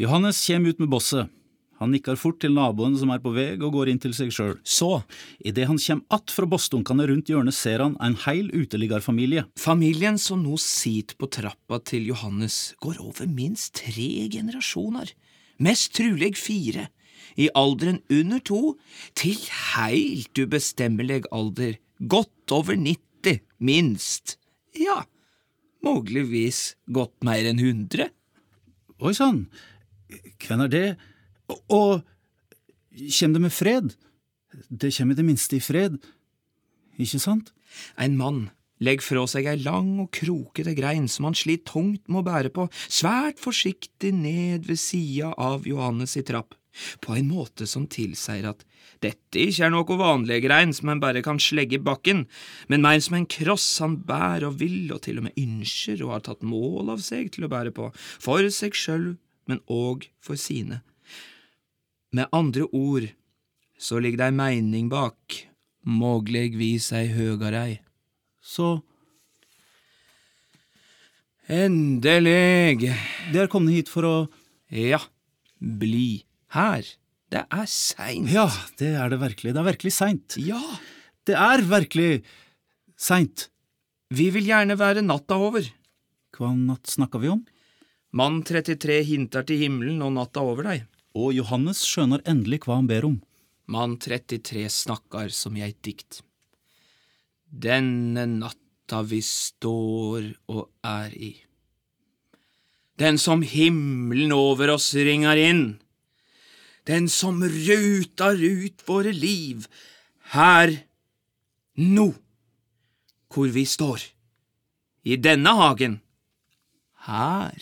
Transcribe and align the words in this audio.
Johannes 0.00 0.46
kommer 0.46 0.72
ut 0.72 0.78
med 0.78 0.88
bosset. 0.88 1.28
Han 1.82 1.90
nikker 1.90 2.14
fort 2.16 2.38
til 2.40 2.54
naboen 2.54 2.94
som 2.96 3.10
er 3.10 3.20
på 3.20 3.32
vei, 3.34 3.48
og 3.58 3.74
går 3.74 3.90
inn 3.90 3.98
til 4.00 4.12
seg 4.14 4.30
sjøl. 4.32 4.54
Så, 4.62 5.02
Idet 5.44 5.66
han 5.66 5.78
kommer 5.78 6.04
att 6.08 6.30
fra 6.30 6.46
bossdunkene 6.46 7.06
rundt 7.10 7.28
hjørnet, 7.28 7.54
ser 7.54 7.82
han 7.82 7.96
en 8.00 8.14
heil 8.14 8.50
uteliggerfamilie. 8.54 9.44
familien 9.58 10.18
som 10.18 10.42
nå 10.42 10.56
sitter 10.56 11.16
på 11.16 11.26
trappa 11.26 11.80
til 11.84 12.06
Johannes, 12.06 12.74
går 12.80 13.00
over 13.00 13.26
minst 13.26 13.74
tre 13.74 14.28
generasjoner, 14.30 15.12
mest 15.58 15.92
trulig 15.94 16.36
fire, 16.36 16.88
i 17.36 17.48
alderen 17.54 18.00
under 18.10 18.38
to 18.38 18.78
til 19.14 19.36
heilt 19.74 20.38
ubestemmelig 20.38 21.24
alder, 21.32 21.78
godt 21.98 22.52
over 22.52 22.76
90, 22.76 23.40
minst. 23.58 24.38
Ja, 24.74 25.04
muligvis 25.82 26.76
godt 26.86 27.24
mer 27.24 27.44
enn 27.44 27.58
100. 27.58 28.08
Oi 29.02 29.12
sann, 29.14 29.48
hvem 30.46 30.64
er 30.66 30.72
det? 30.72 30.86
Og, 31.72 32.02
kjem 32.92 33.36
det 33.36 33.44
med 33.44 33.54
fred? 33.54 33.94
Det 34.68 34.92
kjem 34.92 35.12
i 35.12 35.18
det 35.18 35.24
minste 35.26 35.56
i 35.56 35.64
fred, 35.64 35.96
ikke 37.00 37.20
sant? 37.22 37.54
En 37.96 38.18
mann 38.18 38.50
legger 38.82 39.06
fra 39.06 39.26
seg 39.30 39.46
ei 39.48 39.60
lang 39.62 39.94
og 40.02 40.10
krokete 40.14 40.74
grein 40.76 41.06
som 41.10 41.28
han 41.28 41.38
sliter 41.38 41.70
tungt 41.70 42.08
med 42.08 42.22
å 42.22 42.26
bære 42.26 42.52
på, 42.54 42.66
svært 42.90 43.40
forsiktig 43.42 44.12
ned 44.16 44.66
ved 44.68 44.80
sida 44.80 45.32
av 45.38 45.68
Johannes 45.68 46.16
i 46.18 46.24
trapp, 46.26 46.56
på 47.04 47.16
en 47.16 47.28
måte 47.30 47.68
som 47.68 47.86
tilsier 47.90 48.48
at 48.48 48.64
dette 49.02 49.40
ikke 49.40 49.66
er 49.66 49.72
noe 49.74 49.98
vanlig 49.98 50.40
grein 50.44 50.72
som 50.74 50.92
en 50.92 51.02
bare 51.02 51.22
kan 51.24 51.40
slegge 51.42 51.78
i 51.78 51.82
bakken, 51.82 52.24
men 52.70 52.84
mer 52.84 53.00
som 53.02 53.18
en 53.18 53.28
kross 53.28 53.66
han 53.82 53.98
bærer 54.06 54.48
og 54.48 54.60
vil 54.62 54.92
og 54.94 55.02
til 55.06 55.20
og 55.20 55.28
med 55.28 55.38
ønsker 55.38 56.02
og 56.04 56.16
har 56.16 56.24
tatt 56.28 56.46
mål 56.46 56.94
av 56.94 57.02
seg 57.04 57.32
til 57.34 57.46
å 57.46 57.52
bære 57.52 57.74
på, 57.76 57.90
for 57.94 58.48
seg 58.54 58.78
sjøl, 58.78 59.12
men 59.48 59.60
òg 59.70 60.06
for 60.22 60.36
sine. 60.40 60.82
Med 62.12 62.28
andre 62.32 62.66
ord 62.72 63.08
så 63.80 63.98
ligger 63.98 64.18
det 64.22 64.28
ei 64.30 64.36
meining 64.36 64.88
bak, 64.92 65.38
moglegvis 65.88 66.90
ei 66.94 67.08
høgare 67.14 67.62
ei. 67.66 67.78
Så 68.42 68.82
Endelig! 71.50 72.88
de 73.32 73.38
er 73.42 73.48
kommet 73.50 73.74
hit 73.74 73.90
for 73.90 74.06
å 74.06 74.14
Ja, 74.72 75.00
bli 75.60 76.22
her. 76.54 76.86
Det 77.32 77.42
er 77.50 77.66
seint. 77.68 78.28
Ja, 78.32 78.46
det 78.78 78.92
er 78.96 79.10
det 79.12 79.18
virkelig. 79.20 79.52
Det 79.52 79.60
er 79.60 79.68
virkelig 79.72 79.92
seint. 79.96 80.36
Ja, 80.40 80.60
Det 81.26 81.34
er 81.38 81.62
virkelig 81.62 82.22
seint. 82.98 83.48
vi 84.10 84.30
vil 84.30 84.44
gjerne 84.44 84.76
være 84.76 85.02
natta 85.02 85.34
over. 85.36 85.62
Hva 86.36 86.50
natt 86.56 86.86
snakka 86.90 87.18
vi 87.20 87.28
om? 87.28 87.44
Mann 88.12 88.42
33 88.44 88.98
hinter 89.08 89.46
til 89.48 89.62
himmelen 89.64 90.02
og 90.04 90.12
natta 90.18 90.42
over 90.44 90.66
deg. 90.68 90.82
Og 91.16 91.32
Johannes 91.32 91.80
skjønner 91.88 92.20
endelig 92.28 92.62
hva 92.66 92.76
han 92.76 92.90
ber 92.90 93.06
om. 93.08 93.16
Mann 93.72 93.96
33 93.96 94.66
snakkar 94.68 95.32
som 95.32 95.56
i 95.56 95.64
eit 95.64 95.80
dikt. 95.84 96.20
Denne 97.48 98.26
natta 98.28 99.00
vi 99.08 99.22
står 99.24 100.28
og 100.52 100.68
er 100.84 101.16
i. 101.16 101.32
Den 103.00 103.16
som 103.16 103.40
himmelen 103.40 104.32
over 104.36 104.74
oss 104.76 104.92
ringer 104.94 105.40
inn. 105.40 105.64
Den 106.84 107.08
som 107.08 107.40
rutar 107.40 108.36
ut 108.36 108.84
våre 108.84 109.12
liv. 109.16 109.64
Her, 110.36 110.74
nå, 111.80 112.10
hvor 113.32 113.48
vi 113.56 113.64
står. 113.64 114.04
I 115.08 115.16
denne 115.16 115.56
hagen. 115.56 116.02
Her, 117.08 117.56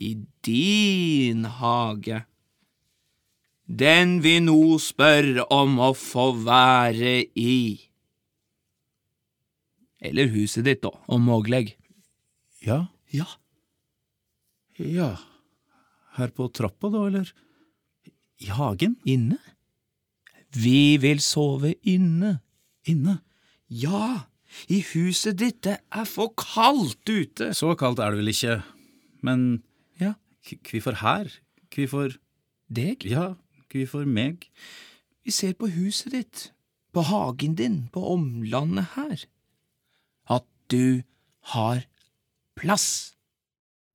i 0.00 0.14
din 0.46 1.44
hage 1.60 2.24
den 3.70 4.16
vi 4.24 4.40
nå 4.42 4.78
spør 4.82 5.44
om 5.54 5.76
å 5.78 5.92
få 5.94 6.24
være 6.42 7.12
i. 7.38 7.78
Eller 10.02 10.30
huset 10.32 10.66
ditt, 10.66 10.80
da, 10.82 10.90
om 11.12 11.28
mogleg. 11.28 11.76
Ja, 12.66 12.86
Ja. 13.14 13.26
ja, 14.78 15.16
her 16.16 16.30
på 16.34 16.48
trappa 16.54 16.90
da, 16.90 17.04
eller? 17.06 17.30
I 18.40 18.50
hagen? 18.54 18.96
Inne? 19.04 19.38
Vi 20.54 20.96
vil 21.02 21.20
sove 21.22 21.74
inne. 21.82 22.40
Inne? 22.88 23.20
Ja, 23.68 24.26
i 24.70 24.80
huset 24.94 25.38
ditt, 25.38 25.60
det 25.62 25.78
er 25.94 26.06
for 26.08 26.32
kaldt 26.38 27.06
ute. 27.06 27.52
Så 27.54 27.74
kaldt 27.78 28.00
er 28.02 28.14
det 28.14 28.22
vel 28.22 28.32
ikke, 28.32 28.62
men 29.26 29.62
hvorfor 30.44 31.00
her? 31.00 31.30
Hvorfor 31.74 32.16
deg? 32.68 33.04
Ja, 33.04 33.34
hvorfor 33.70 34.06
meg? 34.06 34.48
Vi 35.24 35.30
ser 35.34 35.54
på 35.54 35.70
huset 35.70 36.12
ditt, 36.14 36.50
på 36.92 37.04
hagen 37.06 37.54
din, 37.58 37.88
på 37.92 38.02
omlandet 38.14 38.92
her. 38.96 39.26
At 40.30 40.46
du 40.70 41.02
har 41.54 41.84
plass. 42.58 43.16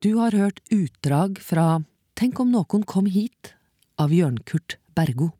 Du 0.03 0.17
har 0.19 0.35
hørt 0.35 0.61
utdrag 0.72 1.39
fra 1.41 1.84
Tenk 2.16 2.39
om 2.39 2.53
noen 2.53 2.85
kom 2.88 3.09
hit 3.11 3.51
av 4.00 4.13
Jørn 4.16 4.38
Kurt 4.47 4.78
Bergo. 4.95 5.35